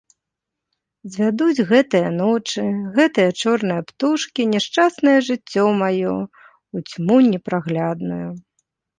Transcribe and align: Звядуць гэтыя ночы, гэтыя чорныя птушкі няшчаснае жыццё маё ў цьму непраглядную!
Звядуць 1.15 1.65
гэтыя 1.71 2.07
ночы, 2.21 2.63
гэтыя 2.95 3.35
чорныя 3.43 3.81
птушкі 3.91 4.45
няшчаснае 4.53 5.13
жыццё 5.27 5.65
маё 5.81 6.15
ў 6.15 6.77
цьму 6.95 7.17
непраглядную! 7.35 8.27